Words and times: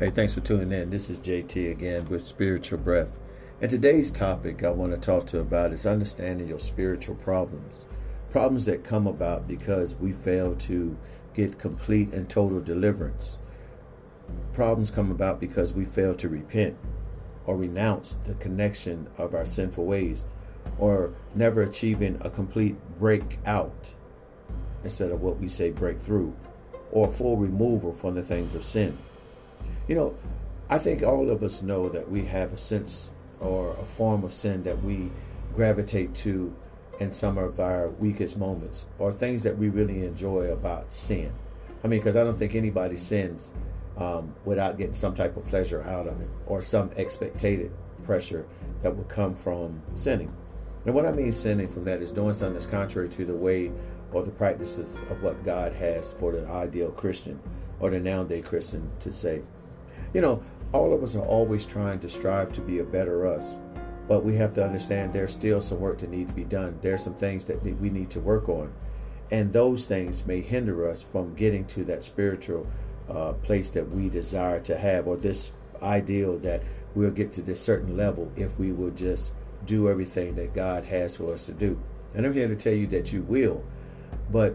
Hey, 0.00 0.10
thanks 0.10 0.34
for 0.34 0.40
tuning 0.40 0.72
in. 0.72 0.90
This 0.90 1.08
is 1.08 1.20
JT 1.20 1.70
again 1.70 2.08
with 2.08 2.24
Spiritual 2.24 2.78
Breath. 2.78 3.20
And 3.60 3.70
today's 3.70 4.10
topic 4.10 4.64
I 4.64 4.70
want 4.70 4.90
to 4.90 4.98
talk 4.98 5.24
to 5.28 5.38
about 5.38 5.72
is 5.72 5.86
understanding 5.86 6.48
your 6.48 6.58
spiritual 6.58 7.14
problems. 7.14 7.84
Problems 8.28 8.64
that 8.64 8.82
come 8.82 9.06
about 9.06 9.46
because 9.46 9.94
we 9.94 10.10
fail 10.10 10.56
to 10.56 10.98
get 11.32 11.60
complete 11.60 12.12
and 12.12 12.28
total 12.28 12.58
deliverance. 12.58 13.38
Problems 14.52 14.90
come 14.90 15.12
about 15.12 15.38
because 15.38 15.72
we 15.72 15.84
fail 15.84 16.16
to 16.16 16.28
repent 16.28 16.76
or 17.46 17.56
renounce 17.56 18.18
the 18.24 18.34
connection 18.34 19.06
of 19.16 19.32
our 19.32 19.44
sinful 19.44 19.84
ways 19.84 20.24
or 20.76 21.14
never 21.36 21.62
achieving 21.62 22.18
a 22.22 22.30
complete 22.30 22.74
breakout 22.98 23.94
instead 24.82 25.12
of 25.12 25.20
what 25.20 25.38
we 25.38 25.46
say 25.46 25.70
breakthrough 25.70 26.32
or 26.90 27.12
full 27.12 27.36
removal 27.36 27.94
from 27.94 28.16
the 28.16 28.22
things 28.24 28.56
of 28.56 28.64
sin. 28.64 28.98
You 29.86 29.94
know, 29.94 30.16
I 30.70 30.78
think 30.78 31.02
all 31.02 31.30
of 31.30 31.42
us 31.42 31.62
know 31.62 31.88
that 31.90 32.10
we 32.10 32.24
have 32.24 32.52
a 32.52 32.56
sense 32.56 33.12
or 33.40 33.70
a 33.72 33.84
form 33.84 34.24
of 34.24 34.32
sin 34.32 34.62
that 34.62 34.82
we 34.82 35.10
gravitate 35.54 36.14
to 36.14 36.54
in 37.00 37.12
some 37.12 37.36
of 37.36 37.60
our 37.60 37.88
weakest 37.90 38.38
moments 38.38 38.86
or 38.98 39.12
things 39.12 39.42
that 39.42 39.58
we 39.58 39.68
really 39.68 40.04
enjoy 40.06 40.52
about 40.52 40.92
sin. 40.94 41.32
I 41.82 41.88
mean, 41.88 42.00
because 42.00 42.16
I 42.16 42.24
don't 42.24 42.36
think 42.36 42.54
anybody 42.54 42.96
sins 42.96 43.52
um, 43.98 44.34
without 44.44 44.78
getting 44.78 44.94
some 44.94 45.14
type 45.14 45.36
of 45.36 45.46
pleasure 45.46 45.82
out 45.82 46.06
of 46.06 46.20
it 46.20 46.30
or 46.46 46.62
some 46.62 46.90
expected 46.96 47.70
pressure 48.04 48.46
that 48.82 48.96
would 48.96 49.08
come 49.08 49.34
from 49.34 49.82
sinning. 49.94 50.34
And 50.86 50.94
what 50.94 51.06
I 51.06 51.12
mean 51.12 51.32
sinning 51.32 51.68
from 51.68 51.84
that 51.84 52.00
is 52.00 52.10
doing 52.10 52.34
something 52.34 52.54
that's 52.54 52.66
contrary 52.66 53.08
to 53.10 53.24
the 53.24 53.34
way 53.34 53.70
or 54.12 54.22
the 54.22 54.30
practices 54.30 54.96
of 55.10 55.22
what 55.22 55.44
God 55.44 55.72
has 55.74 56.12
for 56.14 56.32
the 56.32 56.46
ideal 56.46 56.90
Christian 56.90 57.40
or 57.80 57.90
the 57.90 58.00
nowadays 58.00 58.44
Christian 58.44 58.90
to 59.00 59.12
say. 59.12 59.42
You 60.14 60.20
know, 60.20 60.40
all 60.72 60.94
of 60.94 61.02
us 61.02 61.16
are 61.16 61.26
always 61.26 61.66
trying 61.66 61.98
to 61.98 62.08
strive 62.08 62.52
to 62.52 62.60
be 62.60 62.78
a 62.78 62.84
better 62.84 63.26
us, 63.26 63.58
but 64.06 64.24
we 64.24 64.36
have 64.36 64.52
to 64.54 64.64
understand 64.64 65.12
there's 65.12 65.32
still 65.32 65.60
some 65.60 65.80
work 65.80 65.98
that 65.98 66.10
need 66.10 66.28
to 66.28 66.34
be 66.34 66.44
done. 66.44 66.78
There's 66.80 67.02
some 67.02 67.16
things 67.16 67.44
that 67.46 67.60
we 67.64 67.90
need 67.90 68.10
to 68.10 68.20
work 68.20 68.48
on, 68.48 68.72
and 69.32 69.52
those 69.52 69.86
things 69.86 70.24
may 70.24 70.40
hinder 70.40 70.88
us 70.88 71.02
from 71.02 71.34
getting 71.34 71.64
to 71.66 71.84
that 71.86 72.04
spiritual 72.04 72.64
uh, 73.10 73.32
place 73.32 73.70
that 73.70 73.90
we 73.90 74.08
desire 74.08 74.60
to 74.60 74.78
have, 74.78 75.08
or 75.08 75.16
this 75.16 75.52
ideal 75.82 76.38
that 76.38 76.62
we'll 76.94 77.10
get 77.10 77.32
to 77.32 77.42
this 77.42 77.60
certain 77.60 77.96
level 77.96 78.30
if 78.36 78.56
we 78.56 78.70
will 78.70 78.92
just 78.92 79.34
do 79.66 79.88
everything 79.88 80.36
that 80.36 80.54
God 80.54 80.84
has 80.84 81.16
for 81.16 81.32
us 81.32 81.46
to 81.46 81.52
do. 81.52 81.80
And 82.14 82.24
I'm 82.24 82.32
here 82.32 82.46
to 82.46 82.54
tell 82.54 82.72
you 82.72 82.86
that 82.88 83.12
you 83.12 83.22
will, 83.22 83.64
but 84.30 84.54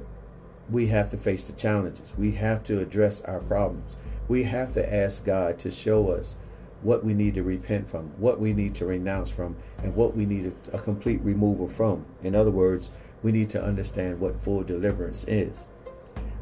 we 0.70 0.88
have 0.88 1.12
to 1.12 1.18
face 1.18 1.44
the 1.44 1.54
challenges. 1.54 2.14
We 2.18 2.32
have 2.34 2.64
to 2.66 2.80
address 2.80 3.20
our 3.22 3.40
problems 3.40 3.98
we 4.30 4.44
have 4.44 4.74
to 4.76 4.96
ask 4.96 5.26
God 5.26 5.60
to 5.60 5.72
show 5.72 6.10
us 6.10 6.38
what 6.82 7.04
we 7.04 7.14
need 7.14 7.36
to 7.36 7.44
repent 7.44 7.90
from, 7.90 8.06
what 8.18 8.40
we 8.40 8.54
need 8.54 8.76
to 8.76 8.86
renounce 8.86 9.30
from, 9.30 9.58
and 9.84 9.94
what 9.96 10.16
we 10.16 10.26
need 10.26 10.54
a, 10.72 10.78
a 10.78 10.80
complete 10.80 11.20
removal 11.22 11.68
from. 11.68 12.06
In 12.24 12.36
other 12.36 12.52
words, 12.52 12.92
we 13.22 13.34
need 13.34 13.50
to 13.50 13.62
understand 13.62 14.20
what 14.20 14.42
full 14.42 14.64
deliverance 14.64 15.26
is. 15.28 15.66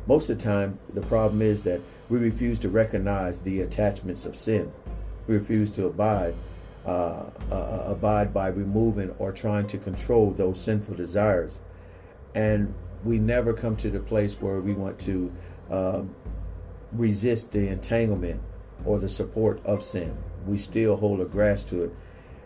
Most 0.06 0.30
of 0.30 0.38
the 0.38 0.44
time, 0.44 0.78
the 0.94 1.02
problem 1.02 1.42
is 1.42 1.64
that 1.64 1.82
we 2.10 2.20
refuse 2.20 2.60
to 2.60 2.70
recognize 2.70 3.42
the 3.42 3.62
attachments 3.62 4.26
of 4.26 4.36
sin. 4.36 4.72
We 5.26 5.36
refuse 5.36 5.72
to 5.72 5.88
abide, 5.88 6.36
uh, 6.86 7.24
uh, 7.52 7.84
abide 7.88 8.34
by 8.34 8.50
removing 8.50 9.10
or 9.18 9.32
trying 9.32 9.66
to 9.68 9.78
control 9.78 10.32
those 10.32 10.62
sinful 10.62 10.96
desires, 10.96 11.60
and 12.36 12.74
we 13.04 13.18
never 13.18 13.54
come 13.54 13.76
to 13.78 13.90
the 13.90 14.00
place 14.00 14.40
where 14.42 14.60
we 14.60 14.74
want 14.74 15.00
to 15.00 15.32
um, 15.70 16.16
resist 16.92 17.52
the 17.52 17.68
entanglement 17.68 18.42
or 18.86 19.00
the 19.00 19.10
support 19.10 19.64
of 19.66 19.84
sin. 19.84 20.16
We 20.46 20.58
still 20.58 20.96
hold 20.96 21.22
a 21.22 21.26
grasp 21.26 21.70
to 21.70 21.84
it. 21.86 21.96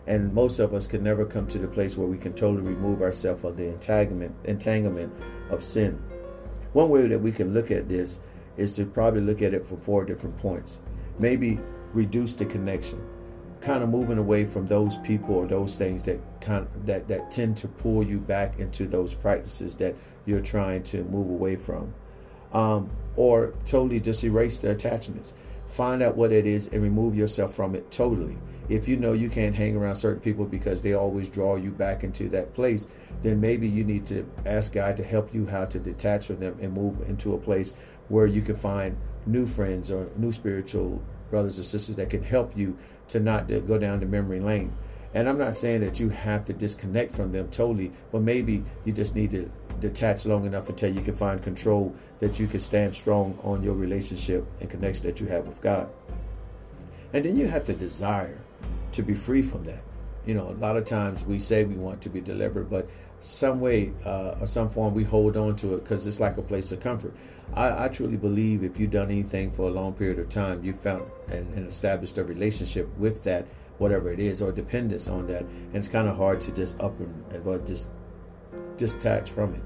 And 0.06 0.34
most 0.34 0.58
of 0.58 0.74
us 0.74 0.86
can 0.86 1.04
never 1.04 1.24
come 1.24 1.46
to 1.48 1.58
the 1.58 1.68
place 1.68 1.96
where 1.96 2.08
we 2.08 2.18
can 2.18 2.32
totally 2.32 2.68
remove 2.68 3.02
ourselves 3.02 3.44
of 3.44 3.56
the 3.56 3.66
entanglement, 3.66 4.34
entanglement 4.44 5.12
of 5.50 5.62
sin. 5.62 6.02
One 6.72 6.88
way 6.88 7.06
that 7.06 7.20
we 7.20 7.30
can 7.30 7.54
look 7.54 7.70
at 7.70 7.88
this 7.88 8.18
is 8.56 8.72
to 8.74 8.84
probably 8.84 9.20
look 9.20 9.42
at 9.42 9.54
it 9.54 9.64
from 9.66 9.80
four 9.80 10.04
different 10.04 10.36
points. 10.38 10.78
Maybe 11.18 11.60
reduce 11.92 12.34
the 12.34 12.46
connection, 12.46 13.00
kind 13.60 13.82
of 13.82 13.90
moving 13.90 14.18
away 14.18 14.44
from 14.44 14.66
those 14.66 14.96
people 14.98 15.36
or 15.36 15.46
those 15.46 15.76
things 15.76 16.02
that 16.04 16.20
kind 16.40 16.66
of, 16.66 16.86
that 16.86 17.06
that 17.08 17.30
tend 17.30 17.56
to 17.58 17.68
pull 17.68 18.02
you 18.02 18.18
back 18.18 18.58
into 18.58 18.86
those 18.86 19.14
practices 19.14 19.76
that 19.76 19.94
you're 20.26 20.40
trying 20.40 20.82
to 20.84 21.04
move 21.04 21.30
away 21.30 21.56
from 21.56 21.94
um, 22.52 22.90
or 23.16 23.54
totally 23.64 24.00
just 24.00 24.24
erase 24.24 24.58
the 24.58 24.70
attachments. 24.70 25.34
Find 25.66 26.02
out 26.02 26.16
what 26.16 26.32
it 26.32 26.46
is 26.46 26.66
and 26.68 26.82
remove 26.82 27.16
yourself 27.16 27.54
from 27.54 27.74
it 27.74 27.90
totally. 27.90 28.36
If 28.68 28.88
you 28.88 28.96
know 28.96 29.12
you 29.12 29.28
can't 29.28 29.54
hang 29.54 29.76
around 29.76 29.96
certain 29.96 30.20
people 30.20 30.44
because 30.44 30.80
they 30.80 30.94
always 30.94 31.28
draw 31.28 31.56
you 31.56 31.70
back 31.70 32.04
into 32.04 32.28
that 32.28 32.54
place, 32.54 32.86
then 33.22 33.40
maybe 33.40 33.68
you 33.68 33.84
need 33.84 34.06
to 34.06 34.28
ask 34.46 34.72
God 34.72 34.96
to 34.96 35.04
help 35.04 35.34
you 35.34 35.46
how 35.46 35.64
to 35.66 35.78
detach 35.78 36.26
from 36.26 36.40
them 36.40 36.56
and 36.60 36.72
move 36.72 37.00
into 37.08 37.34
a 37.34 37.38
place 37.38 37.74
where 38.08 38.26
you 38.26 38.42
can 38.42 38.56
find 38.56 38.96
new 39.26 39.46
friends 39.46 39.90
or 39.90 40.08
new 40.16 40.32
spiritual 40.32 41.02
brothers 41.30 41.58
or 41.58 41.64
sisters 41.64 41.96
that 41.96 42.10
can 42.10 42.22
help 42.22 42.56
you 42.56 42.76
to 43.08 43.20
not 43.20 43.48
go 43.48 43.78
down 43.78 44.00
the 44.00 44.06
memory 44.06 44.40
lane. 44.40 44.72
And 45.14 45.28
I'm 45.28 45.38
not 45.38 45.56
saying 45.56 45.80
that 45.82 46.00
you 46.00 46.08
have 46.08 46.44
to 46.46 46.52
disconnect 46.52 47.14
from 47.14 47.32
them 47.32 47.48
totally, 47.50 47.92
but 48.10 48.22
maybe 48.22 48.64
you 48.84 48.92
just 48.92 49.14
need 49.14 49.30
to 49.32 49.50
detach 49.82 50.24
long 50.24 50.46
enough 50.46 50.68
until 50.68 50.94
you 50.94 51.02
can 51.02 51.14
find 51.14 51.42
control 51.42 51.94
that 52.20 52.38
you 52.40 52.46
can 52.46 52.60
stand 52.60 52.94
strong 52.94 53.38
on 53.42 53.62
your 53.62 53.74
relationship 53.74 54.46
and 54.60 54.70
connection 54.70 55.04
that 55.06 55.20
you 55.20 55.26
have 55.26 55.46
with 55.46 55.60
God. 55.60 55.90
And 57.12 57.24
then 57.24 57.36
you 57.36 57.46
have 57.48 57.64
to 57.64 57.74
desire 57.74 58.38
to 58.92 59.02
be 59.02 59.14
free 59.14 59.42
from 59.42 59.64
that. 59.64 59.82
You 60.24 60.34
know, 60.34 60.48
a 60.48 60.56
lot 60.58 60.76
of 60.76 60.84
times 60.84 61.24
we 61.24 61.38
say 61.38 61.64
we 61.64 61.74
want 61.74 62.00
to 62.02 62.08
be 62.08 62.20
delivered, 62.20 62.70
but 62.70 62.88
some 63.20 63.60
way 63.60 63.92
uh, 64.04 64.36
or 64.40 64.46
some 64.46 64.70
form 64.70 64.94
we 64.94 65.04
hold 65.04 65.36
on 65.36 65.56
to 65.56 65.74
it 65.74 65.84
because 65.84 66.06
it's 66.06 66.20
like 66.20 66.38
a 66.38 66.42
place 66.42 66.72
of 66.72 66.80
comfort. 66.80 67.14
I, 67.54 67.84
I, 67.84 67.88
truly 67.88 68.16
believe 68.16 68.64
if 68.64 68.80
you've 68.80 68.90
done 68.90 69.10
anything 69.10 69.50
for 69.50 69.68
a 69.68 69.70
long 69.70 69.92
period 69.92 70.18
of 70.18 70.28
time, 70.28 70.64
you 70.64 70.72
found 70.72 71.04
and, 71.30 71.52
and 71.54 71.66
established 71.66 72.18
a 72.18 72.24
relationship 72.24 72.88
with 72.98 73.22
that, 73.24 73.46
whatever 73.78 74.10
it 74.10 74.18
is, 74.18 74.40
or 74.40 74.52
dependence 74.52 75.08
on 75.08 75.26
that, 75.26 75.42
and 75.42 75.76
it's 75.76 75.88
kind 75.88 76.08
of 76.08 76.16
hard 76.16 76.40
to 76.42 76.52
just 76.52 76.80
up 76.80 76.98
and, 76.98 77.32
and 77.32 77.66
just 77.66 77.90
detach 78.76 79.30
from 79.30 79.54
it. 79.54 79.62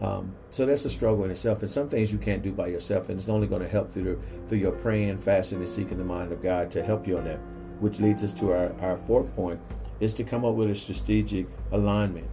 Um, 0.00 0.34
so 0.50 0.64
that's 0.64 0.84
a 0.86 0.90
struggle 0.90 1.24
in 1.24 1.30
itself, 1.30 1.60
and 1.60 1.70
some 1.70 1.88
things 1.88 2.10
you 2.10 2.18
can't 2.18 2.42
do 2.42 2.52
by 2.52 2.68
yourself, 2.68 3.10
and 3.10 3.18
it's 3.18 3.28
only 3.28 3.46
going 3.46 3.62
to 3.62 3.68
help 3.68 3.90
through 3.90 4.20
through 4.48 4.58
your 4.58 4.72
praying, 4.72 5.18
fasting, 5.18 5.58
and 5.58 5.68
seeking 5.68 5.98
the 5.98 6.04
mind 6.04 6.32
of 6.32 6.42
God 6.42 6.70
to 6.70 6.82
help 6.82 7.06
you 7.06 7.18
on 7.18 7.24
that. 7.24 7.38
Which 7.80 8.00
leads 8.00 8.24
us 8.24 8.32
to 8.34 8.52
our, 8.52 8.72
our 8.80 8.96
fourth 8.96 9.34
point: 9.36 9.60
is 10.00 10.14
to 10.14 10.24
come 10.24 10.44
up 10.44 10.54
with 10.54 10.70
a 10.70 10.74
strategic 10.74 11.46
alignment. 11.72 12.26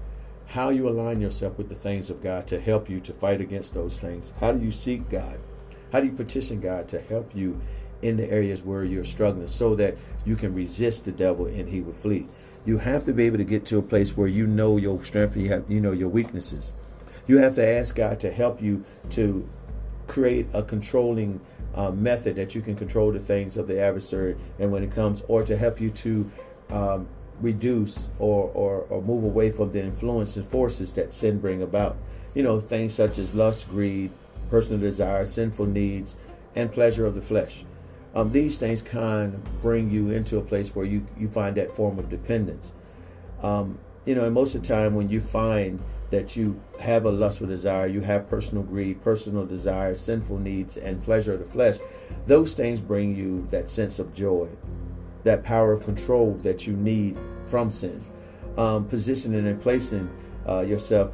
How 0.46 0.70
you 0.70 0.88
align 0.88 1.20
yourself 1.20 1.58
with 1.58 1.68
the 1.68 1.76
things 1.76 2.10
of 2.10 2.24
God 2.24 2.48
to 2.48 2.60
help 2.60 2.90
you 2.90 3.02
to 3.02 3.12
fight 3.12 3.42
against 3.42 3.74
those 3.74 3.98
things. 3.98 4.32
How 4.40 4.54
do 4.54 4.64
you 4.64 4.72
seek 4.72 5.10
God? 5.10 5.38
How 5.92 6.00
do 6.00 6.06
you 6.06 6.14
petition 6.14 6.62
God 6.62 6.88
to 6.88 7.02
help 7.02 7.36
you 7.36 7.60
in 8.02 8.16
the 8.16 8.30
areas 8.32 8.64
where 8.64 8.86
you're 8.86 9.04
struggling, 9.04 9.48
so 9.50 9.76
that 9.76 9.98
you 10.24 10.38
can 10.38 10.54
resist 10.54 11.04
the 11.04 11.12
devil 11.12 11.48
and 11.48 11.68
he 11.68 11.82
will 11.82 11.94
flee? 11.94 12.28
You 12.66 12.78
have 12.78 13.04
to 13.06 13.14
be 13.14 13.26
able 13.26 13.38
to 13.40 13.44
get 13.44 13.66
to 13.68 13.78
a 13.78 13.82
place 13.82 14.16
where 14.16 14.28
you 14.28 14.48
know 14.48 14.78
your 14.78 15.04
strength, 15.04 15.36
you 15.36 15.50
have 15.50 15.70
you 15.70 15.82
know 15.82 15.92
your 15.92 16.10
weaknesses 16.10 16.72
you 17.28 17.38
have 17.38 17.56
to 17.56 17.68
ask 17.68 17.96
God 17.96 18.20
to 18.22 18.32
help 18.32 18.62
you 18.62 18.84
to 19.12 19.48
create 20.08 20.48
a 20.54 20.64
controlling 20.64 21.40
uh, 21.76 21.92
method 21.92 22.36
that 22.38 22.56
you 22.56 22.62
can 22.62 22.76
control 22.76 23.12
the 23.12 23.20
things 23.20 23.58
of 23.58 23.68
the 23.68 23.80
adversary, 23.80 24.36
and 24.58 24.72
when 24.72 24.84
it 24.84 24.92
comes, 24.92 25.24
or 25.28 25.44
to 25.44 25.56
help 25.56 25.80
you 25.80 25.90
to 25.92 26.32
um, 26.72 27.08
reduce 27.40 28.10
or, 28.20 28.50
or, 28.54 28.80
or 28.90 29.02
move 29.02 29.24
away 29.24 29.52
from 29.52 29.72
the 29.72 29.82
influence 29.82 30.38
and 30.38 30.48
forces 30.48 30.92
that 30.94 31.14
sin 31.14 31.40
bring 31.40 31.62
about. 31.62 31.98
You 32.34 32.44
know, 32.44 32.60
things 32.60 32.94
such 32.94 33.20
as 33.20 33.36
lust, 33.36 33.70
greed, 33.70 34.12
personal 34.50 34.80
desire, 34.80 35.26
sinful 35.26 35.68
needs, 35.68 36.16
and 36.56 36.72
pleasure 36.72 37.06
of 37.06 37.16
the 37.16 37.22
flesh. 37.22 37.64
Um, 38.16 38.32
these 38.32 38.58
things 38.58 38.82
can 38.82 39.42
bring 39.62 39.92
you 39.92 40.10
into 40.10 40.38
a 40.38 40.42
place 40.42 40.76
where 40.76 40.86
you, 40.86 41.06
you 41.20 41.30
find 41.30 41.56
that 41.58 41.76
form 41.76 42.00
of 42.00 42.10
dependence. 42.10 42.72
Um, 43.44 43.78
you 44.06 44.16
know, 44.16 44.26
and 44.26 44.34
most 44.34 44.56
of 44.56 44.62
the 44.62 44.68
time 44.68 44.96
when 44.96 45.10
you 45.10 45.22
find 45.22 45.80
that 46.10 46.36
you 46.36 46.60
have 46.80 47.06
a 47.06 47.12
lustful 47.12 47.48
desire, 47.48 47.88
you 47.88 48.02
have 48.02 48.30
personal 48.30 48.64
greed, 48.64 49.02
personal 49.04 49.46
desires, 49.46 50.00
sinful 50.00 50.40
needs, 50.40 50.78
and 50.78 51.04
pleasure 51.04 51.34
of 51.34 51.40
the 51.40 51.46
flesh, 51.46 51.78
those 52.26 52.54
things 52.54 52.80
bring 52.80 53.16
you 53.16 53.48
that 53.52 53.70
sense 53.70 54.00
of 54.00 54.14
joy, 54.14 54.48
that 55.24 55.44
power 55.44 55.74
of 55.74 55.84
control 55.84 56.34
that 56.44 56.66
you 56.66 56.74
need 56.74 57.18
from 57.46 57.70
sin, 57.70 58.04
um, 58.58 58.86
positioning 58.88 59.48
and 59.48 59.62
placing 59.62 60.10
uh, 60.48 60.62
yourself 60.62 61.12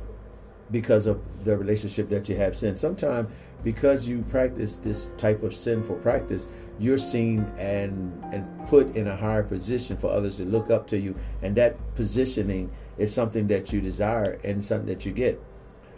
because 0.72 1.08
of 1.08 1.44
the 1.44 1.58
relationship 1.58 2.10
that 2.10 2.30
you 2.30 2.36
have 2.36 2.56
sin. 2.56 2.76
Sometimes 2.76 3.30
because 3.64 4.08
you 4.08 4.22
practice 4.24 4.78
this 4.78 5.10
type 5.18 5.42
of 5.44 5.56
sinful 5.56 5.96
practice, 5.98 6.48
you're 6.80 6.98
seen 6.98 7.40
and 7.58 8.24
and 8.34 8.68
put 8.68 8.96
in 8.96 9.08
a 9.08 9.16
higher 9.16 9.44
position 9.44 9.98
for 9.98 10.10
others 10.12 10.38
to 10.38 10.46
look 10.46 10.70
up 10.70 10.88
to 10.88 10.98
you, 10.98 11.16
and 11.42 11.56
that 11.56 11.78
positioning 11.96 12.72
is 12.98 13.14
something 13.14 13.48
that 13.48 13.74
you 13.74 13.82
desire 13.82 14.40
and 14.44 14.64
something 14.64 14.88
that 14.88 15.06
you 15.06 15.12
get. 15.12 15.42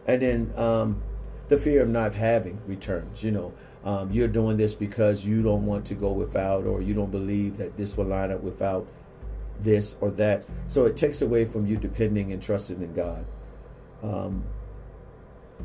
And 0.07 0.22
then 0.22 0.54
um, 0.56 1.04
the 1.48 1.57
fear 1.57 1.81
of 1.81 1.89
not 1.89 2.13
having 2.13 2.60
returns. 2.68 3.24
You 3.24 3.31
know, 3.31 3.54
um, 3.83 4.12
you're 4.12 4.27
doing 4.27 4.57
this 4.57 4.74
because 4.74 5.25
you 5.25 5.42
don't 5.42 5.66
want 5.66 5.86
to 5.86 5.95
go 5.95 6.12
without, 6.12 6.66
or 6.66 6.81
you 6.81 6.94
don't 6.94 7.12
believe 7.12 7.57
that 7.57 7.78
this 7.78 7.98
will 7.98 8.06
line 8.06 8.31
up 8.31 8.42
without 8.42 8.88
this 9.62 9.95
or 10.01 10.12
that. 10.12 10.44
So 10.68 10.86
it 10.86 10.98
takes 10.98 11.21
away 11.21 11.45
from 11.45 11.66
you 11.66 11.78
depending 11.78 12.33
and 12.33 12.42
trusting 12.42 12.81
in 12.81 12.94
God. 12.94 13.25
Um, 14.04 14.44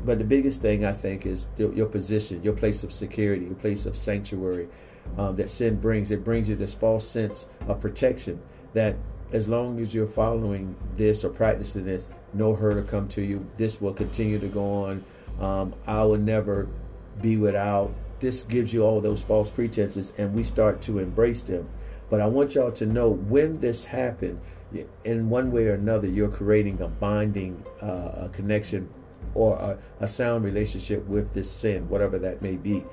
but 0.05 0.19
the 0.19 0.23
biggest 0.23 0.61
thing 0.61 0.85
I 0.85 0.93
think 0.93 1.25
is 1.25 1.47
your 1.57 1.85
position, 1.87 2.41
your 2.43 2.53
place 2.53 2.83
of 2.83 2.93
security, 2.93 3.45
your 3.45 3.55
place 3.55 3.85
of 3.85 3.95
sanctuary 3.97 4.69
um, 5.17 5.35
that 5.35 5.49
sin 5.49 5.79
brings. 5.79 6.11
It 6.11 6.23
brings 6.23 6.49
you 6.49 6.55
this 6.55 6.73
false 6.73 7.07
sense 7.07 7.47
of 7.67 7.79
protection 7.79 8.41
that 8.73 8.95
as 9.31 9.47
long 9.47 9.79
as 9.79 9.93
you're 9.93 10.07
following 10.07 10.75
this 10.97 11.23
or 11.23 11.29
practicing 11.29 11.85
this, 11.85 12.09
no 12.33 12.53
hurt 12.53 12.75
will 12.75 12.83
come 12.83 13.07
to 13.09 13.21
you. 13.21 13.45
This 13.57 13.81
will 13.81 13.93
continue 13.93 14.39
to 14.39 14.47
go 14.47 14.63
on. 14.85 15.03
Um, 15.39 15.73
I 15.87 16.03
will 16.03 16.17
never 16.17 16.67
be 17.21 17.37
without. 17.37 17.93
This 18.19 18.43
gives 18.43 18.73
you 18.73 18.83
all 18.83 19.01
those 19.01 19.21
false 19.21 19.49
pretenses, 19.49 20.13
and 20.17 20.33
we 20.33 20.43
start 20.43 20.81
to 20.83 20.99
embrace 20.99 21.41
them. 21.41 21.67
But 22.09 22.21
I 22.21 22.27
want 22.27 22.55
y'all 22.55 22.71
to 22.73 22.85
know 22.85 23.09
when 23.09 23.59
this 23.59 23.85
happened, 23.85 24.39
in 25.03 25.29
one 25.29 25.51
way 25.51 25.67
or 25.67 25.73
another, 25.73 26.07
you're 26.07 26.29
creating 26.29 26.81
a 26.81 26.87
binding 26.87 27.63
uh, 27.81 28.25
a 28.25 28.29
connection 28.31 28.89
or 29.33 29.55
a, 29.57 29.77
a 30.01 30.07
sound 30.07 30.43
relationship 30.43 31.05
with 31.07 31.33
this 31.33 31.49
sin, 31.49 31.87
whatever 31.89 32.19
that 32.19 32.41
may 32.41 32.55
be. 32.55 32.83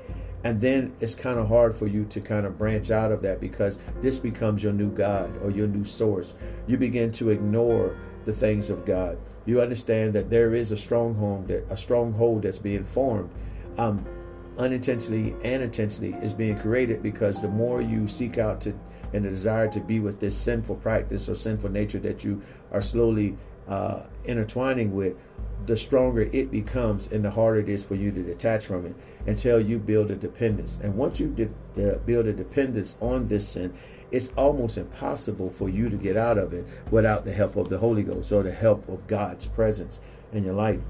And 0.44 0.60
then 0.60 0.92
it's 1.00 1.14
kind 1.14 1.38
of 1.38 1.48
hard 1.48 1.74
for 1.74 1.86
you 1.86 2.04
to 2.06 2.20
kind 2.20 2.46
of 2.46 2.56
branch 2.56 2.90
out 2.90 3.10
of 3.10 3.22
that 3.22 3.40
because 3.40 3.78
this 4.00 4.18
becomes 4.18 4.62
your 4.62 4.72
new 4.72 4.90
God 4.90 5.36
or 5.42 5.50
your 5.50 5.66
new 5.66 5.84
source. 5.84 6.34
You 6.66 6.76
begin 6.76 7.10
to 7.12 7.30
ignore 7.30 7.96
the 8.24 8.32
things 8.32 8.70
of 8.70 8.84
God. 8.84 9.18
You 9.46 9.60
understand 9.60 10.12
that 10.14 10.30
there 10.30 10.54
is 10.54 10.70
a 10.70 10.76
stronghold 10.76 11.48
that 11.48 11.70
a 11.70 11.76
stronghold 11.76 12.42
that's 12.42 12.58
being 12.58 12.84
formed. 12.84 13.30
Um, 13.78 14.04
unintentionally 14.58 15.34
and 15.44 15.62
intentionally 15.62 16.12
is 16.14 16.32
being 16.32 16.58
created 16.58 17.02
because 17.02 17.40
the 17.40 17.48
more 17.48 17.80
you 17.80 18.06
seek 18.08 18.38
out 18.38 18.60
to 18.60 18.74
and 19.12 19.24
the 19.24 19.30
desire 19.30 19.68
to 19.68 19.80
be 19.80 20.00
with 20.00 20.20
this 20.20 20.36
sinful 20.36 20.76
practice 20.76 21.28
or 21.28 21.34
sinful 21.34 21.70
nature 21.70 21.98
that 21.98 22.24
you 22.24 22.42
are 22.72 22.80
slowly 22.80 23.36
uh, 23.68 24.02
intertwining 24.24 24.94
with, 24.94 25.14
the 25.66 25.76
stronger 25.76 26.22
it 26.32 26.50
becomes 26.50 27.08
and 27.08 27.24
the 27.24 27.30
harder 27.30 27.60
it 27.60 27.68
is 27.68 27.84
for 27.84 27.94
you 27.94 28.10
to 28.10 28.22
detach 28.22 28.66
from 28.66 28.86
it 28.86 28.94
until 29.26 29.60
you 29.60 29.78
build 29.78 30.10
a 30.10 30.16
dependence. 30.16 30.78
And 30.82 30.94
once 30.96 31.20
you 31.20 31.28
de- 31.28 31.98
build 31.98 32.26
a 32.26 32.32
dependence 32.32 32.96
on 33.00 33.28
this 33.28 33.48
sin, 33.48 33.74
it's 34.10 34.28
almost 34.36 34.78
impossible 34.78 35.50
for 35.50 35.68
you 35.68 35.90
to 35.90 35.96
get 35.96 36.16
out 36.16 36.38
of 36.38 36.54
it 36.54 36.66
without 36.90 37.24
the 37.24 37.32
help 37.32 37.56
of 37.56 37.68
the 37.68 37.78
Holy 37.78 38.02
Ghost 38.02 38.32
or 38.32 38.42
the 38.42 38.52
help 38.52 38.88
of 38.88 39.06
God's 39.06 39.46
presence 39.46 40.00
in 40.32 40.44
your 40.44 40.54
life. 40.54 40.80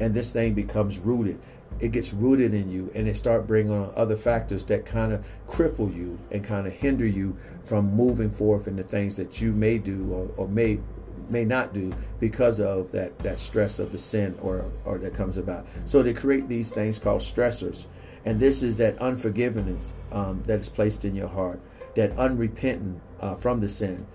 And 0.00 0.14
this 0.14 0.30
thing 0.30 0.54
becomes 0.54 0.98
rooted. 0.98 1.40
It 1.80 1.90
gets 1.90 2.12
rooted 2.12 2.54
in 2.54 2.70
you 2.70 2.92
and 2.94 3.08
it 3.08 3.16
start 3.16 3.48
bringing 3.48 3.72
on 3.72 3.92
other 3.96 4.16
factors 4.16 4.64
that 4.66 4.86
kind 4.86 5.12
of 5.12 5.26
cripple 5.48 5.92
you 5.92 6.18
and 6.30 6.44
kind 6.44 6.68
of 6.68 6.72
hinder 6.72 7.06
you 7.06 7.36
from 7.64 7.92
moving 7.92 8.30
forth 8.30 8.68
in 8.68 8.76
the 8.76 8.84
things 8.84 9.16
that 9.16 9.40
you 9.40 9.52
may 9.52 9.78
do 9.78 10.12
or, 10.12 10.30
or 10.36 10.48
may 10.48 10.78
may 11.30 11.44
not 11.44 11.72
do 11.72 11.92
because 12.20 12.60
of 12.60 12.92
that 12.92 13.18
that 13.20 13.38
stress 13.40 13.78
of 13.78 13.92
the 13.92 13.98
sin 13.98 14.36
or 14.40 14.70
or 14.84 14.98
that 14.98 15.14
comes 15.14 15.38
about. 15.38 15.66
So 15.84 16.02
they 16.02 16.12
create 16.12 16.48
these 16.48 16.70
things 16.70 16.98
called 16.98 17.20
stressors, 17.20 17.86
and 18.24 18.40
this 18.40 18.62
is 18.62 18.76
that 18.76 18.98
unforgiveness 18.98 19.92
um, 20.12 20.42
that 20.46 20.60
is 20.60 20.68
placed 20.68 21.04
in 21.04 21.14
your 21.14 21.28
heart, 21.28 21.60
that 21.96 22.16
unrepentant 22.18 23.00
uh, 23.20 23.34
from 23.34 23.60
the 23.60 23.68
sin, 23.68 24.06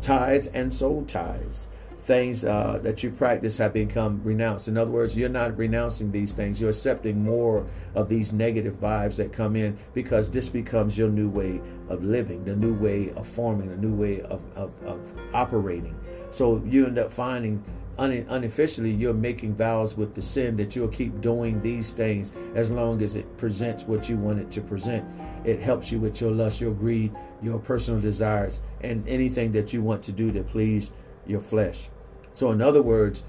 ties 0.00 0.46
and 0.48 0.72
soul 0.72 1.04
ties. 1.06 1.68
Things 2.00 2.44
uh, 2.44 2.78
that 2.84 3.02
you 3.02 3.10
practice 3.10 3.58
have 3.58 3.74
become 3.74 4.22
renounced. 4.22 4.68
In 4.68 4.78
other 4.78 4.90
words, 4.90 5.16
you're 5.16 5.28
not 5.28 5.58
renouncing 5.58 6.12
these 6.12 6.32
things. 6.32 6.60
You're 6.60 6.70
accepting 6.70 7.22
more 7.24 7.66
of 7.96 8.08
these 8.08 8.32
negative 8.32 8.74
vibes 8.74 9.16
that 9.16 9.32
come 9.32 9.56
in 9.56 9.76
because 9.94 10.30
this 10.30 10.48
becomes 10.48 10.96
your 10.96 11.08
new 11.08 11.28
way 11.28 11.60
of 11.88 12.04
living, 12.04 12.44
the 12.44 12.54
new 12.54 12.72
way 12.72 13.10
of 13.14 13.26
forming, 13.26 13.68
the 13.70 13.76
new 13.76 13.92
way 13.92 14.22
of, 14.22 14.44
of, 14.54 14.72
of 14.84 15.12
operating. 15.34 15.98
So 16.30 16.62
you 16.66 16.86
end 16.86 16.98
up 16.98 17.12
finding 17.12 17.62
unofficially 17.98 18.92
you're 18.92 19.12
making 19.12 19.56
vows 19.56 19.96
with 19.96 20.14
the 20.14 20.22
sin 20.22 20.56
that 20.56 20.76
you'll 20.76 20.86
keep 20.88 21.20
doing 21.20 21.60
these 21.62 21.90
things 21.90 22.30
as 22.54 22.70
long 22.70 23.02
as 23.02 23.16
it 23.16 23.36
presents 23.36 23.84
what 23.84 24.08
you 24.08 24.16
want 24.16 24.38
it 24.38 24.50
to 24.52 24.60
present. 24.60 25.04
It 25.44 25.60
helps 25.60 25.90
you 25.90 25.98
with 25.98 26.20
your 26.20 26.30
lust, 26.30 26.60
your 26.60 26.72
greed, 26.72 27.12
your 27.42 27.58
personal 27.58 28.00
desires, 28.00 28.62
and 28.82 29.06
anything 29.08 29.50
that 29.52 29.72
you 29.72 29.82
want 29.82 30.04
to 30.04 30.12
do 30.12 30.30
to 30.30 30.44
please 30.44 30.92
your 31.26 31.40
flesh. 31.40 31.88
So, 32.32 32.52
in 32.52 32.62
other 32.62 32.82
words, 32.82 33.24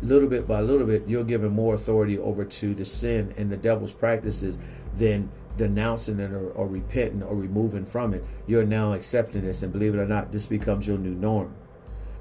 little 0.00 0.28
bit 0.28 0.48
by 0.48 0.60
little 0.60 0.86
bit, 0.86 1.06
you're 1.06 1.24
giving 1.24 1.52
more 1.52 1.74
authority 1.74 2.18
over 2.18 2.44
to 2.44 2.74
the 2.74 2.84
sin 2.84 3.34
and 3.36 3.50
the 3.50 3.56
devil's 3.56 3.92
practices 3.92 4.58
than 4.94 5.30
denouncing 5.56 6.18
it 6.18 6.32
or, 6.32 6.50
or 6.52 6.66
repenting 6.66 7.22
or 7.22 7.36
removing 7.36 7.84
from 7.84 8.14
it. 8.14 8.24
You're 8.46 8.64
now 8.64 8.94
accepting 8.94 9.42
this, 9.42 9.62
and 9.62 9.72
believe 9.72 9.94
it 9.94 9.98
or 9.98 10.06
not, 10.06 10.32
this 10.32 10.46
becomes 10.46 10.86
your 10.86 10.98
new 10.98 11.14
norm. 11.14 11.54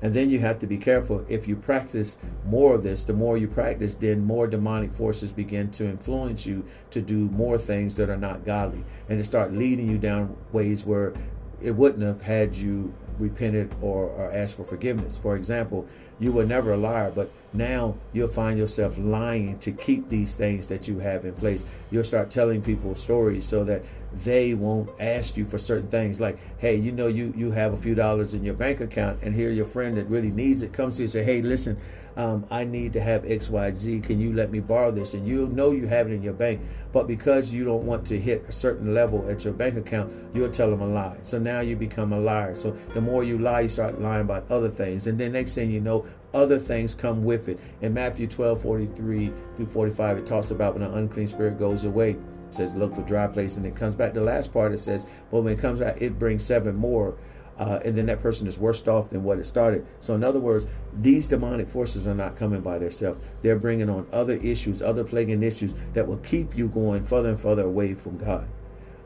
And 0.04 0.14
then 0.14 0.30
you 0.30 0.40
have 0.40 0.60
to 0.60 0.68
be 0.68 0.78
careful. 0.78 1.26
If 1.30 1.48
you 1.48 1.56
practice 1.56 2.18
more 2.46 2.76
of 2.76 2.84
this, 2.84 3.06
the 3.06 3.14
more 3.14 3.38
you 3.38 3.48
practice, 3.48 3.96
then 3.96 4.20
more 4.26 4.48
demonic 4.48 4.92
forces 4.92 5.32
begin 5.32 5.72
to 5.72 5.86
influence 5.86 6.46
you 6.46 6.66
to 6.92 7.02
do 7.02 7.30
more 7.30 7.58
things 7.58 7.96
that 7.96 8.10
are 8.10 8.18
not 8.18 8.44
godly. 8.44 8.84
And 9.08 9.18
to 9.18 9.24
start 9.24 9.54
leading 9.54 9.90
you 9.90 9.98
down 9.98 10.36
ways 10.52 10.86
where 10.86 11.14
it 11.62 11.72
wouldn't 11.72 12.04
have 12.04 12.22
had 12.22 12.54
you 12.54 12.94
repented 13.19 13.74
or, 13.81 14.06
or 14.06 14.31
asked 14.31 14.56
for 14.56 14.63
forgiveness. 14.63 15.18
For 15.18 15.36
example, 15.36 15.88
you 16.19 16.31
were 16.31 16.45
never 16.45 16.74
a 16.74 16.77
liar, 16.77 17.12
but 17.13 17.31
now 17.54 17.95
you'll 18.13 18.27
find 18.27 18.57
yourself 18.57 18.98
lying 18.98 19.57
to 19.60 19.71
keep 19.71 20.10
these 20.10 20.36
things 20.36 20.68
that 20.68 20.88
you 20.88 21.00
have 21.00 21.25
in 21.25 21.33
place. 21.33 21.65
You'll 21.92 22.04
start 22.04 22.30
telling 22.30 22.62
people 22.62 22.95
stories 22.95 23.45
so 23.45 23.63
that 23.63 23.83
they 24.24 24.54
won't 24.54 24.89
ask 25.00 25.38
you 25.38 25.45
for 25.45 25.57
certain 25.57 25.88
things 25.89 26.19
like, 26.19 26.38
hey, 26.60 26.75
you 26.75 26.92
know, 26.92 27.07
you, 27.07 27.33
you 27.36 27.51
have 27.51 27.74
a 27.74 27.77
few 27.77 27.95
dollars 27.95 28.33
in 28.33 28.44
your 28.44 28.54
bank 28.54 28.80
account, 28.80 29.21
and 29.24 29.33
here 29.33 29.50
your 29.50 29.65
friend 29.65 29.98
that 29.98 30.06
really 30.06 30.31
needs 30.31 30.62
it 30.62 30.71
comes 30.71 30.95
to 30.95 31.01
you 31.01 31.06
and 31.06 31.12
say, 31.12 31.24
hey, 31.24 31.42
listen, 31.42 31.77
um, 32.15 32.45
I 32.51 32.63
need 32.63 32.94
to 32.94 33.01
have 33.01 33.24
XYZ. 33.24 34.04
Can 34.04 34.19
you 34.19 34.33
let 34.33 34.51
me 34.51 34.60
borrow 34.60 34.92
this? 34.92 35.13
And 35.13 35.27
you 35.27 35.48
know 35.48 35.71
you 35.71 35.88
have 35.88 36.07
it 36.07 36.13
in 36.13 36.21
your 36.21 36.33
bank, 36.33 36.62
but 36.92 37.07
because 37.07 37.54
you 37.54 37.63
don't 37.63 37.86
want 37.86 38.06
to 38.07 38.19
hit 38.19 38.45
a 38.48 38.51
certain 38.51 38.94
level 38.94 39.27
at 39.30 39.44
your 39.44 39.54
bank 39.54 39.77
account, 39.77 40.13
you'll 40.33 40.50
tell 40.50 40.69
them 40.69 40.81
a 40.81 40.88
lie. 40.88 41.18
So 41.24 41.39
now 41.39 41.62
you 41.62 41.75
become 41.75 42.13
a 42.13 42.19
liar. 42.19 42.56
So 42.56 42.71
the 42.94 43.01
more 43.01 43.24
you 43.24 43.38
lie, 43.38 43.62
you 43.62 43.69
start 43.69 44.00
lying 44.00 44.21
about 44.21 44.50
other 44.51 44.69
things. 44.69 45.07
And 45.07 45.19
then 45.19 45.31
next 45.31 45.56
thing 45.56 45.71
you 45.71 45.81
know, 45.81 46.06
other 46.33 46.60
things 46.60 46.95
come 46.95 47.24
with 47.24 47.48
it. 47.48 47.60
In 47.81 47.94
Matthew 47.94 48.27
12 48.27 48.62
43 48.62 49.31
through 49.56 49.65
45, 49.68 50.18
it 50.18 50.25
talks 50.25 50.51
about 50.51 50.74
when 50.74 50.83
an 50.83 50.94
unclean 50.94 51.27
spirit 51.27 51.57
goes 51.57 51.86
away. 51.86 52.12
It 52.12 52.17
says, 52.50 52.74
Look 52.75 52.96
for 52.96 53.01
dry 53.01 53.27
place. 53.27 53.58
And 53.58 53.65
it 53.65 53.75
comes 53.75 53.96
back. 53.96 54.13
The 54.13 54.22
last 54.22 54.53
part, 54.53 54.74
it 54.74 54.79
says, 54.79 55.05
But 55.32 55.41
when 55.41 55.53
it 55.53 55.60
comes 55.60 55.82
out, 55.82 56.01
it 56.01 56.20
brings 56.20 56.43
seven 56.43 56.75
more. 56.75 57.15
Uh, 57.57 57.79
and 57.86 57.95
then 57.95 58.07
that 58.07 58.19
person 58.19 58.48
is 58.48 58.57
worse 58.57 58.88
off 58.88 59.12
than 59.12 59.24
what 59.24 59.38
it 59.38 59.45
started. 59.45 59.86
So, 60.00 60.15
in 60.15 60.24
other 60.24 60.39
words, 60.39 60.65
these 60.93 61.27
demonic 61.27 61.69
forces 61.69 62.07
are 62.07 62.15
not 62.15 62.36
coming 62.36 62.62
by 62.62 62.79
themselves. 62.79 63.24
They're 63.41 63.60
bringing 63.60 63.89
on 63.89 64.07
other 64.12 64.38
issues, 64.38 64.81
other 64.81 65.03
plaguing 65.03 65.43
issues 65.43 65.74
that 65.93 66.07
will 66.07 66.17
keep 66.17 66.57
you 66.57 66.67
going 66.67 67.05
further 67.05 67.29
and 67.29 67.39
further 67.39 67.63
away 67.63 67.93
from 67.93 68.17
God. 68.17 68.48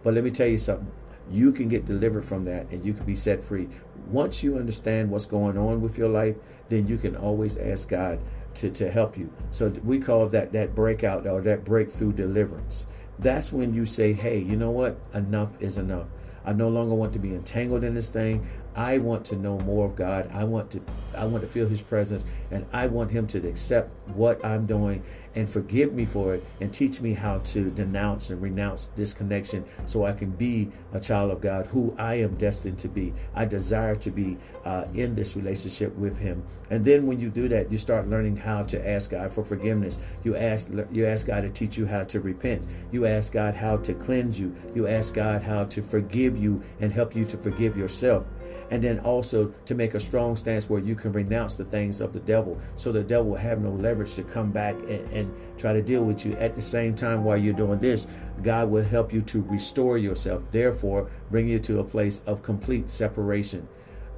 But 0.03 0.13
let 0.13 0.23
me 0.23 0.31
tell 0.31 0.47
you 0.47 0.57
something 0.57 0.91
you 1.29 1.51
can 1.51 1.67
get 1.67 1.85
delivered 1.85 2.23
from 2.23 2.45
that 2.45 2.69
and 2.71 2.83
you 2.83 2.93
can 2.93 3.05
be 3.05 3.15
set 3.15 3.43
free. 3.43 3.67
Once 4.09 4.43
you 4.43 4.57
understand 4.57 5.09
what's 5.09 5.25
going 5.25 5.57
on 5.57 5.81
with 5.81 5.97
your 5.97 6.09
life, 6.09 6.35
then 6.69 6.87
you 6.87 6.97
can 6.97 7.15
always 7.15 7.57
ask 7.57 7.89
God 7.89 8.19
to, 8.55 8.69
to 8.71 8.89
help 8.89 9.17
you. 9.17 9.31
So 9.51 9.69
we 9.83 9.99
call 9.99 10.27
that 10.27 10.51
that 10.53 10.73
breakout 10.73 11.27
or 11.27 11.41
that 11.41 11.65
breakthrough 11.65 12.13
deliverance. 12.13 12.85
That's 13.19 13.51
when 13.51 13.73
you 13.73 13.85
say, 13.85 14.13
hey, 14.13 14.39
you 14.39 14.55
know 14.55 14.71
what? 14.71 14.97
Enough 15.13 15.61
is 15.61 15.77
enough. 15.77 16.07
I 16.47 16.53
no 16.53 16.69
longer 16.69 16.95
want 16.95 17.11
to 17.11 17.19
be 17.19 17.35
entangled 17.35 17.83
in 17.83 17.93
this 17.93 18.09
thing. 18.09 18.47
I 18.77 18.99
want 18.99 19.25
to 19.25 19.35
know 19.35 19.57
more 19.59 19.87
of 19.87 19.95
God. 19.95 20.29
I 20.31 20.43
want 20.43 20.69
to 20.71 20.81
I 21.17 21.25
want 21.25 21.43
to 21.43 21.49
feel 21.49 21.67
his 21.67 21.81
presence 21.81 22.25
and 22.51 22.63
I 22.71 22.85
want 22.85 23.09
him 23.09 23.25
to 23.27 23.39
accept 23.47 23.89
what 24.09 24.43
I'm 24.45 24.67
doing 24.67 25.01
and 25.33 25.49
forgive 25.49 25.93
me 25.93 26.05
for 26.05 26.35
it 26.35 26.43
and 26.61 26.71
teach 26.71 27.01
me 27.01 27.13
how 27.13 27.39
to 27.39 27.71
denounce 27.71 28.29
and 28.29 28.39
renounce 28.39 28.87
disconnection 28.87 29.65
so 29.87 30.05
I 30.05 30.13
can 30.13 30.29
be 30.29 30.69
a 30.93 30.99
child 30.99 31.31
of 31.31 31.41
God 31.41 31.65
who 31.65 31.95
I 31.97 32.15
am 32.15 32.35
destined 32.35 32.77
to 32.79 32.87
be. 32.87 33.13
I 33.33 33.45
desire 33.45 33.95
to 33.95 34.11
be 34.11 34.37
uh, 34.63 34.85
in 34.93 35.15
this 35.15 35.35
relationship 35.35 35.95
with 35.95 36.19
Him. 36.19 36.43
And 36.69 36.85
then 36.85 37.07
when 37.07 37.19
you 37.19 37.29
do 37.29 37.47
that, 37.49 37.71
you 37.71 37.79
start 37.79 38.07
learning 38.07 38.37
how 38.37 38.61
to 38.63 38.89
ask 38.89 39.09
God 39.09 39.33
for 39.33 39.43
forgiveness. 39.43 39.97
You 40.23 40.35
ask 40.35 40.69
you 40.91 41.07
ask 41.07 41.25
God 41.25 41.41
to 41.41 41.49
teach 41.49 41.77
you 41.77 41.87
how 41.87 42.03
to 42.03 42.19
repent. 42.19 42.67
You 42.91 43.07
ask 43.07 43.33
God 43.33 43.55
how 43.55 43.77
to 43.77 43.93
cleanse 43.95 44.39
you. 44.39 44.53
You 44.75 44.85
ask 44.87 45.15
God 45.15 45.41
how 45.41 45.65
to 45.65 45.81
forgive 45.81 46.37
you 46.37 46.61
and 46.79 46.91
help 46.91 47.15
you 47.15 47.25
to 47.25 47.37
forgive 47.37 47.75
yourself 47.75 48.25
and 48.69 48.83
then 48.83 48.99
also 48.99 49.47
to 49.65 49.75
make 49.75 49.93
a 49.93 49.99
strong 49.99 50.35
stance 50.35 50.69
where 50.69 50.79
you 50.79 50.95
can 50.95 51.11
renounce 51.11 51.55
the 51.55 51.65
things 51.65 52.01
of 52.01 52.13
the 52.13 52.19
devil 52.21 52.59
so 52.75 52.91
the 52.91 53.03
devil 53.03 53.31
will 53.31 53.37
have 53.37 53.61
no 53.61 53.71
leverage 53.71 54.13
to 54.15 54.23
come 54.23 54.51
back 54.51 54.75
and, 54.87 55.11
and, 55.11 55.33
try 55.57 55.73
to 55.73 55.81
deal 55.81 56.03
with 56.03 56.23
you 56.23 56.33
at 56.33 56.55
the 56.55 56.61
same 56.61 56.95
time 56.95 57.23
while 57.23 57.35
you're 57.35 57.51
doing 57.51 57.79
this 57.79 58.05
god 58.43 58.69
will 58.69 58.83
help 58.83 59.11
you 59.11 59.21
to 59.21 59.41
restore 59.43 59.97
yourself 59.97 60.43
therefore 60.51 61.09
bring 61.31 61.47
you 61.47 61.57
to 61.57 61.79
a 61.79 61.83
place 61.83 62.21
of 62.27 62.43
complete 62.43 62.91
separation 62.91 63.67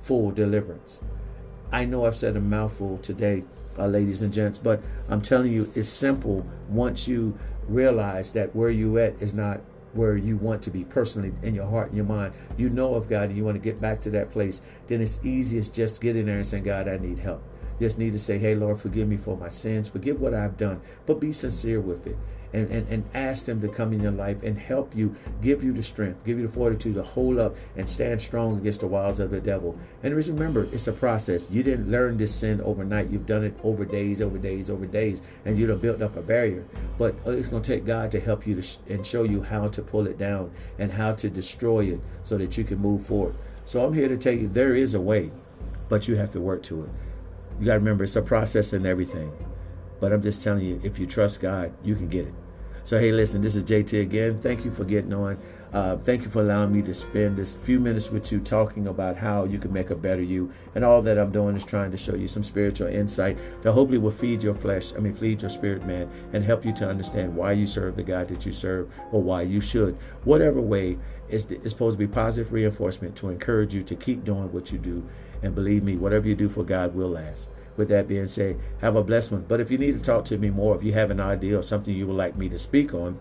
full 0.01 0.31
deliverance 0.31 0.99
i 1.71 1.85
know 1.85 2.05
i've 2.05 2.15
said 2.15 2.35
a 2.35 2.41
mouthful 2.41 2.97
today 2.97 3.41
uh, 3.79 3.87
ladies 3.87 4.21
and 4.21 4.33
gents. 4.33 4.59
But 4.59 4.81
I'm 5.09 5.21
telling 5.21 5.51
you, 5.51 5.71
it's 5.75 5.89
simple 5.89 6.45
once 6.67 7.07
you 7.07 7.37
realize 7.67 8.31
that 8.33 8.55
where 8.55 8.69
you 8.69 8.97
at 8.97 9.21
is 9.21 9.33
not 9.33 9.61
where 9.93 10.17
you 10.17 10.37
want 10.37 10.61
to 10.63 10.71
be 10.71 10.83
personally 10.83 11.33
in 11.43 11.55
your 11.55 11.65
heart 11.65 11.87
and 11.87 11.97
your 11.97 12.05
mind. 12.05 12.33
You 12.57 12.69
know 12.69 12.95
of 12.95 13.09
God 13.09 13.29
and 13.29 13.37
you 13.37 13.43
want 13.43 13.55
to 13.55 13.61
get 13.61 13.81
back 13.81 14.01
to 14.01 14.09
that 14.11 14.31
place. 14.31 14.61
Then 14.87 15.01
it's 15.01 15.19
easy 15.23 15.57
as 15.57 15.69
just 15.69 16.01
getting 16.01 16.25
there 16.25 16.37
and 16.37 16.47
saying, 16.47 16.63
God, 16.63 16.87
I 16.87 16.97
need 16.97 17.19
help. 17.19 17.43
Just 17.79 17.97
need 17.97 18.13
to 18.13 18.19
say, 18.19 18.37
Hey, 18.37 18.55
Lord, 18.55 18.79
forgive 18.79 19.07
me 19.07 19.17
for 19.17 19.37
my 19.37 19.49
sins. 19.49 19.87
Forgive 19.87 20.19
what 20.19 20.33
I've 20.33 20.57
done. 20.57 20.81
But 21.05 21.19
be 21.19 21.31
sincere 21.31 21.81
with 21.81 22.07
it 22.07 22.17
and, 22.53 22.69
and, 22.69 22.87
and 22.87 23.03
ask 23.13 23.45
them 23.45 23.61
to 23.61 23.67
come 23.67 23.93
in 23.93 24.01
your 24.01 24.11
life 24.11 24.41
and 24.43 24.57
help 24.57 24.95
you, 24.95 25.15
give 25.41 25.63
you 25.63 25.73
the 25.73 25.83
strength, 25.83 26.23
give 26.25 26.39
you 26.39 26.47
the 26.47 26.53
fortitude 26.53 26.95
to 26.95 27.03
hold 27.03 27.37
up 27.37 27.55
and 27.75 27.89
stand 27.89 28.21
strong 28.21 28.57
against 28.57 28.81
the 28.81 28.87
wiles 28.87 29.19
of 29.19 29.31
the 29.31 29.39
devil. 29.39 29.77
And 30.03 30.15
remember, 30.15 30.67
it's 30.71 30.87
a 30.87 30.93
process. 30.93 31.49
You 31.49 31.63
didn't 31.63 31.91
learn 31.91 32.17
this 32.17 32.33
sin 32.33 32.61
overnight. 32.61 33.09
You've 33.09 33.27
done 33.27 33.43
it 33.43 33.53
over 33.63 33.85
days, 33.85 34.21
over 34.21 34.37
days, 34.37 34.69
over 34.69 34.85
days, 34.85 35.21
and 35.45 35.57
you've 35.57 35.81
built 35.81 36.01
up 36.01 36.15
a 36.15 36.21
barrier. 36.21 36.65
But 36.97 37.15
uh, 37.25 37.31
it's 37.31 37.49
going 37.49 37.63
to 37.63 37.75
take 37.75 37.85
God 37.85 38.11
to 38.11 38.19
help 38.19 38.47
you 38.47 38.59
to 38.59 38.67
and 38.89 39.05
show 39.05 39.23
you 39.23 39.43
how 39.43 39.67
to 39.69 39.81
pull 39.81 40.07
it 40.07 40.17
down 40.17 40.51
and 40.77 40.91
how 40.91 41.13
to 41.15 41.29
destroy 41.29 41.85
it 41.85 41.99
so 42.23 42.37
that 42.37 42.57
you 42.57 42.63
can 42.63 42.79
move 42.79 43.05
forward. 43.05 43.35
So 43.65 43.85
I'm 43.85 43.93
here 43.93 44.07
to 44.07 44.17
tell 44.17 44.33
you 44.33 44.47
there 44.47 44.75
is 44.75 44.95
a 44.95 45.01
way, 45.01 45.31
but 45.89 46.07
you 46.07 46.15
have 46.15 46.31
to 46.31 46.41
work 46.41 46.63
to 46.63 46.83
it. 46.83 46.89
You 47.59 47.65
got 47.65 47.73
to 47.73 47.79
remember, 47.79 48.05
it's 48.05 48.15
a 48.15 48.21
process 48.21 48.73
and 48.73 48.85
everything. 48.85 49.31
But 49.99 50.13
I'm 50.13 50.21
just 50.21 50.43
telling 50.43 50.65
you, 50.65 50.79
if 50.83 50.97
you 50.97 51.05
trust 51.05 51.41
God, 51.41 51.73
you 51.83 51.95
can 51.95 52.07
get 52.07 52.25
it. 52.25 52.33
So, 52.85 52.97
hey, 52.97 53.11
listen, 53.11 53.41
this 53.41 53.55
is 53.55 53.63
JT 53.63 54.01
again. 54.01 54.39
Thank 54.41 54.63
you 54.63 54.71
for 54.71 54.85
getting 54.85 55.13
on. 55.13 55.37
Uh, 55.71 55.97
thank 55.97 56.23
you 56.23 56.29
for 56.29 56.41
allowing 56.41 56.71
me 56.71 56.81
to 56.81 56.93
spend 56.95 57.37
this 57.37 57.53
few 57.53 57.79
minutes 57.79 58.09
with 58.09 58.31
you 58.31 58.39
talking 58.39 58.87
about 58.87 59.15
how 59.15 59.43
you 59.43 59.59
can 59.59 59.71
make 59.71 59.91
a 59.91 59.95
better 59.95 60.21
you. 60.21 60.51
And 60.73 60.83
all 60.83 61.01
that 61.03 61.19
I'm 61.19 61.31
doing 61.31 61.55
is 61.55 61.63
trying 61.63 61.91
to 61.91 61.97
show 61.97 62.15
you 62.15 62.27
some 62.27 62.43
spiritual 62.43 62.87
insight 62.87 63.37
that 63.61 63.71
hopefully 63.71 63.99
will 63.99 64.09
feed 64.09 64.41
your 64.41 64.55
flesh, 64.55 64.93
I 64.95 64.99
mean, 64.99 65.13
feed 65.13 65.43
your 65.43 65.49
spirit, 65.49 65.85
man, 65.85 66.09
and 66.33 66.43
help 66.43 66.65
you 66.65 66.73
to 66.73 66.89
understand 66.89 67.35
why 67.35 67.51
you 67.51 67.67
serve 67.67 67.95
the 67.95 68.03
God 68.03 68.29
that 68.29 68.47
you 68.47 68.51
serve 68.51 68.91
or 69.11 69.21
why 69.21 69.43
you 69.43 69.61
should. 69.61 69.95
Whatever 70.23 70.59
way, 70.59 70.97
it's, 71.29 71.45
it's 71.45 71.69
supposed 71.69 71.99
to 71.99 72.07
be 72.07 72.11
positive 72.11 72.51
reinforcement 72.51 73.15
to 73.17 73.29
encourage 73.29 73.75
you 73.75 73.83
to 73.83 73.95
keep 73.95 74.23
doing 74.23 74.51
what 74.51 74.71
you 74.71 74.79
do. 74.79 75.07
And 75.43 75.53
believe 75.53 75.83
me, 75.83 75.97
whatever 75.97 76.27
you 76.27 76.35
do 76.35 76.49
for 76.49 76.63
God 76.63 76.95
will 76.95 77.09
last 77.09 77.49
with 77.77 77.87
that 77.87 78.09
being 78.09 78.27
said, 78.27 78.59
have 78.81 78.97
a 78.97 79.03
blessed 79.03 79.31
one. 79.31 79.45
But 79.47 79.61
if 79.61 79.71
you 79.71 79.77
need 79.77 79.93
to 79.93 80.01
talk 80.01 80.25
to 80.25 80.37
me 80.37 80.49
more, 80.49 80.75
if 80.75 80.83
you 80.83 80.91
have 80.91 81.11
an 81.11 81.21
idea 81.21 81.57
or 81.57 81.61
something 81.61 81.95
you 81.95 82.07
would 82.07 82.17
like 82.17 82.35
me 82.35 82.49
to 82.49 82.57
speak 82.57 82.93
on, 82.93 83.17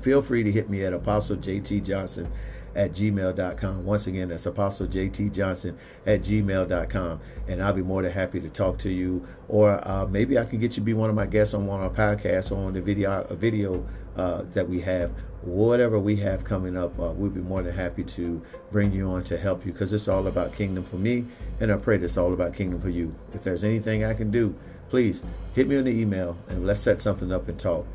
feel 0.00 0.22
free 0.22 0.42
to 0.42 0.52
hit 0.52 0.70
me 0.70 0.84
at 0.84 0.92
apostlejtjohnson 0.92 1.62
JT 1.62 1.84
Johnson 1.84 2.30
at 2.74 2.92
gmail.com. 2.92 3.84
Once 3.84 4.06
again, 4.06 4.28
that's 4.28 4.46
apostlejtjohnson 4.46 5.10
JT 5.10 5.32
Johnson 5.32 5.78
at 6.04 6.22
gmail.com. 6.22 7.20
And 7.48 7.62
I'll 7.62 7.72
be 7.72 7.82
more 7.82 8.02
than 8.02 8.12
happy 8.12 8.40
to 8.40 8.48
talk 8.48 8.78
to 8.80 8.90
you. 8.90 9.26
Or 9.48 9.86
uh, 9.88 10.06
maybe 10.06 10.38
I 10.38 10.44
can 10.44 10.58
get 10.58 10.72
you 10.72 10.76
to 10.76 10.80
be 10.82 10.94
one 10.94 11.10
of 11.10 11.16
my 11.16 11.26
guests 11.26 11.54
on 11.54 11.66
one 11.66 11.82
of 11.82 11.98
our 11.98 12.16
podcasts 12.16 12.52
or 12.52 12.66
on 12.66 12.74
the 12.74 12.82
video, 12.82 13.22
a 13.22 13.34
video 13.34 13.86
uh, 14.16 14.42
that 14.52 14.68
we 14.68 14.80
have 14.80 15.10
whatever 15.46 15.98
we 15.98 16.16
have 16.16 16.42
coming 16.44 16.76
up, 16.76 16.98
uh, 16.98 17.12
we'll 17.12 17.30
be 17.30 17.40
more 17.40 17.62
than 17.62 17.72
happy 17.72 18.02
to 18.02 18.42
bring 18.72 18.92
you 18.92 19.08
on 19.08 19.22
to 19.22 19.38
help 19.38 19.64
you 19.64 19.72
because 19.72 19.92
it's 19.92 20.08
all 20.08 20.26
about 20.26 20.52
kingdom 20.52 20.82
for 20.82 20.96
me, 20.96 21.24
and 21.60 21.70
I 21.70 21.76
pray 21.76 21.96
it's 21.98 22.16
all 22.16 22.32
about 22.32 22.54
kingdom 22.54 22.80
for 22.80 22.88
you. 22.88 23.14
If 23.32 23.44
there's 23.44 23.64
anything 23.64 24.04
I 24.04 24.14
can 24.14 24.30
do, 24.30 24.54
please 24.88 25.22
hit 25.54 25.68
me 25.68 25.78
on 25.78 25.84
the 25.84 25.90
email 25.90 26.36
and 26.48 26.66
let's 26.66 26.80
set 26.80 27.00
something 27.00 27.32
up 27.32 27.48
and 27.48 27.58
talk. 27.58 27.86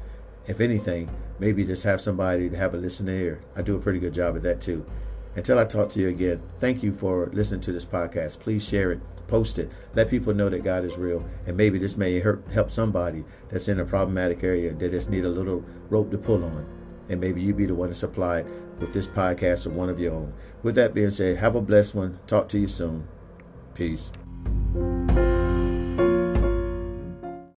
If 0.48 0.60
anything, 0.60 1.10
maybe 1.39 1.63
just 1.65 1.83
have 1.83 2.01
somebody 2.01 2.50
to 2.50 2.57
have 2.57 2.74
a 2.74 2.77
listening 2.77 3.15
ear. 3.15 3.41
I 3.55 3.62
do 3.62 3.75
a 3.75 3.79
pretty 3.79 4.00
good 4.00 4.13
job 4.13 4.36
at 4.36 4.43
that 4.43 4.62
too. 4.62 4.86
Until 5.36 5.60
I 5.60 5.65
talk 5.65 5.89
to 5.89 6.00
you 6.00 6.10
again, 6.10 6.41
thank 6.60 6.83
you 6.83 6.91
for 6.91 7.29
listening 7.33 7.62
to 7.62 7.71
this 7.71 7.86
podcast. 7.86 8.39
Please 8.39 8.67
share 8.67 8.91
it, 8.91 9.00
post 9.27 9.60
it, 9.60 9.71
let 9.95 10.10
people 10.10 10.33
know 10.33 10.50
that 10.50 10.63
God 10.63 10.83
is 10.83 10.98
real, 10.98 11.24
and 11.45 11.55
maybe 11.55 11.79
this 11.79 11.95
may 11.95 12.19
help 12.19 12.69
somebody 12.69 13.24
that's 13.48 13.69
in 13.69 13.79
a 13.79 13.86
problematic 13.86 14.43
area 14.43 14.74
that 14.74 14.91
just 14.91 15.10
need 15.10 15.24
a 15.24 15.29
little 15.29 15.63
rope 15.89 16.12
to 16.12 16.17
pull 16.17 16.43
on 16.43 16.65
and 17.12 17.19
maybe 17.19 17.41
you 17.41 17.53
be 17.53 17.65
the 17.65 17.75
one 17.75 17.89
to 17.89 17.95
supply 17.95 18.39
it 18.39 18.48
with 18.79 18.93
this 18.93 19.07
podcast 19.07 19.67
or 19.67 19.71
one 19.71 19.89
of 19.89 20.00
your 20.00 20.13
own. 20.13 20.33
With 20.63 20.75
that 20.75 20.93
being 20.93 21.12
said, 21.12 21.38
have 21.38 21.55
a 21.55 21.62
blessed 21.62 21.93
one. 21.93 22.19
Talk 22.25 22.48
to 22.50 22.60
you 22.60 22.67
soon. 22.67 23.07
Peace. 23.74 24.12